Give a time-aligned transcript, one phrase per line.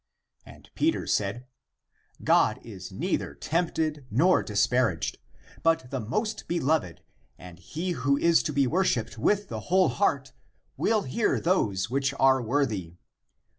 [0.47, 1.45] And Peter said,"
[2.23, 5.19] God is neither tempted nor disparaged.
[5.61, 7.01] But the Most Beloved
[7.37, 10.33] (and) he who is to be worshipped with the whole heart,
[10.75, 12.95] will hear those which are worthy.